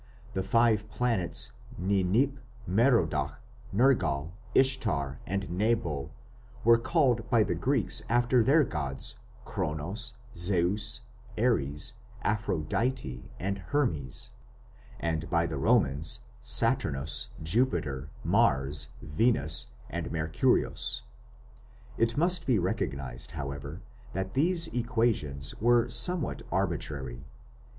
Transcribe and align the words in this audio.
The 0.33 0.41
five 0.41 0.89
planets 0.89 1.51
Ninip, 1.79 2.39
Merodach, 2.65 3.35
Nergal, 3.71 4.31
Ishtar, 4.55 5.19
and 5.27 5.47
Nebo 5.51 6.09
were 6.63 6.79
called 6.79 7.29
by 7.29 7.43
the 7.43 7.53
Greeks 7.53 8.01
after 8.09 8.43
their 8.43 8.63
gods 8.63 9.17
Kronos, 9.45 10.15
Zeus, 10.35 11.01
Ares, 11.37 11.93
Aphrodite, 12.23 13.29
and 13.39 13.59
Hermes, 13.59 14.31
and 14.99 15.29
by 15.29 15.45
the 15.45 15.59
Romans 15.59 16.21
Saturnus, 16.41 17.27
Jupiter, 17.43 18.09
Mars, 18.23 18.87
Venus, 19.03 19.67
and 19.87 20.11
Mercurius. 20.11 21.03
It 21.99 22.17
must 22.17 22.47
be 22.47 22.57
recognized, 22.57 23.33
however, 23.33 23.83
that 24.13 24.33
these 24.33 24.65
equations 24.69 25.53
were 25.61 25.89
somewhat 25.89 26.41
arbitrary. 26.51 27.23